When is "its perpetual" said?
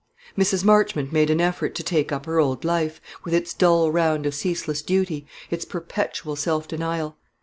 5.51-6.35